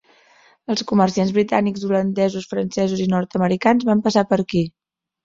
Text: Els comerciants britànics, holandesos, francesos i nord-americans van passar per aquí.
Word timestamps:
Els 0.73 0.83
comerciants 0.91 1.33
britànics, 1.35 1.83
holandesos, 1.89 2.47
francesos 2.53 3.05
i 3.05 3.05
nord-americans 3.13 3.87
van 3.91 4.03
passar 4.09 4.25
per 4.33 4.41
aquí. 4.47 4.65